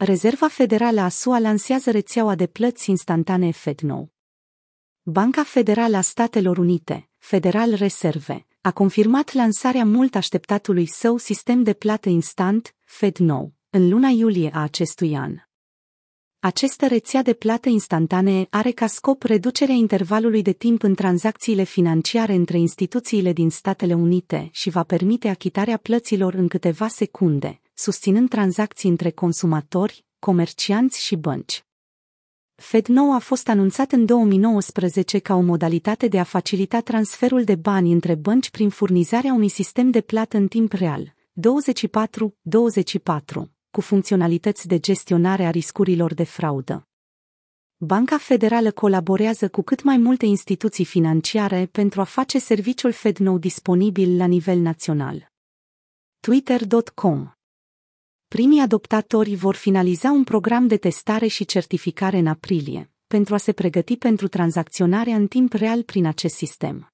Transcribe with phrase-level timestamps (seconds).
[0.00, 4.12] Rezerva Federală a SUA lansează rețeaua de plăți instantanee FedNow.
[5.02, 11.72] Banca Federală a Statelor Unite, Federal Reserve, a confirmat lansarea mult așteptatului său sistem de
[11.72, 15.34] plată instant, FedNow, în luna iulie a acestui an.
[16.38, 22.32] Această rețea de plată instantanee are ca scop reducerea intervalului de timp în tranzacțiile financiare
[22.32, 28.90] între instituțiile din Statele Unite și va permite achitarea plăților în câteva secunde, susținând tranzacții
[28.90, 31.64] între consumatori, comercianți și bănci.
[32.54, 37.92] FedNow a fost anunțat în 2019 ca o modalitate de a facilita transferul de bani
[37.92, 41.14] între bănci prin furnizarea unui sistem de plată în timp real, 24-24,
[43.70, 46.88] cu funcționalități de gestionare a riscurilor de fraudă.
[47.76, 54.16] Banca Federală colaborează cu cât mai multe instituții financiare pentru a face serviciul FedNow disponibil
[54.16, 55.32] la nivel național.
[56.20, 57.37] Twitter.com
[58.28, 63.52] Primii adoptatori vor finaliza un program de testare și certificare în aprilie, pentru a se
[63.52, 66.92] pregăti pentru tranzacționarea în timp real prin acest sistem.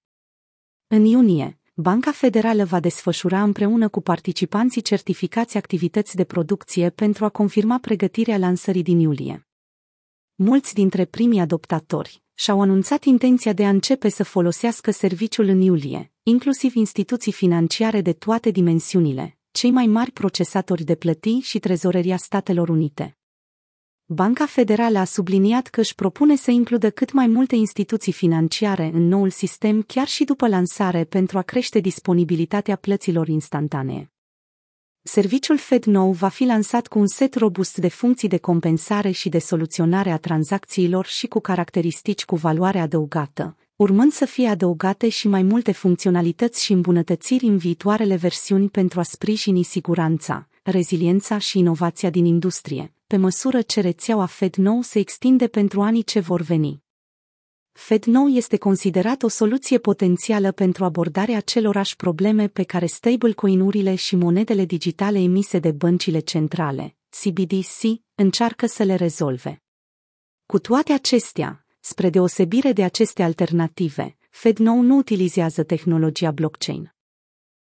[0.86, 7.28] În iunie, Banca Federală va desfășura împreună cu participanții certificați activități de producție pentru a
[7.28, 9.46] confirma pregătirea lansării din iulie.
[10.34, 16.12] Mulți dintre primii adoptatori și-au anunțat intenția de a începe să folosească serviciul în iulie,
[16.22, 22.68] inclusiv instituții financiare de toate dimensiunile, cei mai mari procesatori de plăti și trezoreria Statelor
[22.68, 23.18] Unite.
[24.04, 29.08] Banca Federală a subliniat că își propune să includă cât mai multe instituții financiare în
[29.08, 34.13] noul sistem chiar și după lansare pentru a crește disponibilitatea plăților instantanee.
[35.06, 39.38] Serviciul FedNow va fi lansat cu un set robust de funcții de compensare și de
[39.38, 45.42] soluționare a tranzacțiilor și cu caracteristici cu valoare adăugată, urmând să fie adăugate și mai
[45.42, 52.24] multe funcționalități și îmbunătățiri în viitoarele versiuni pentru a sprijini siguranța, reziliența și inovația din
[52.24, 56.83] industrie, pe măsură ce rețeaua FedNow se extinde pentru anii ce vor veni.
[57.76, 64.64] FedNow este considerat o soluție potențială pentru abordarea acelorași probleme pe care stablecoin-urile și monedele
[64.64, 67.80] digitale emise de băncile centrale, CBDC,
[68.14, 69.62] încearcă să le rezolve.
[70.46, 76.94] Cu toate acestea, spre deosebire de aceste alternative, FedNow nu utilizează tehnologia blockchain.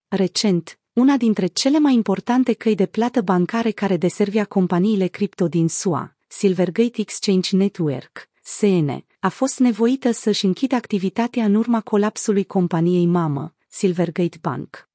[0.08, 5.68] Recent, una dintre cele mai importante căi de plată bancare care deservea companiile cripto din
[5.68, 13.06] SUA, Silvergate Exchange Network, SN, a fost nevoită să-și închidă activitatea în urma colapsului companiei
[13.06, 14.88] mamă, Silvergate Bank.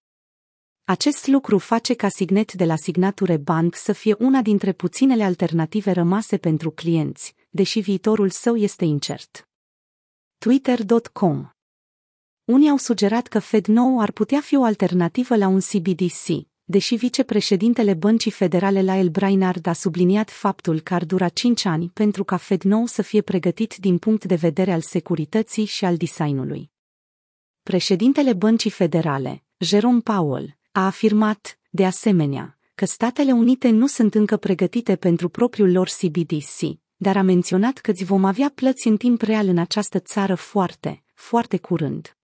[0.83, 5.91] Acest lucru face ca Signet de la Signature Bank să fie una dintre puținele alternative
[5.91, 9.49] rămase pentru clienți, deși viitorul său este incert.
[10.37, 11.49] Twitter.com
[12.43, 17.93] Unii au sugerat că FedNow ar putea fi o alternativă la un CBDC, deși vicepreședintele
[17.93, 22.85] Băncii Federale Lael Brainard a subliniat faptul că ar dura 5 ani pentru ca FedNow
[22.85, 26.71] să fie pregătit din punct de vedere al securității și al designului.
[27.63, 34.37] Președintele Băncii Federale, Jerome Powell, a afirmat, de asemenea, că Statele Unite nu sunt încă
[34.37, 39.47] pregătite pentru propriul lor CBDC, dar a menționat că vom avea plăți în timp real
[39.47, 42.17] în această țară foarte, foarte curând.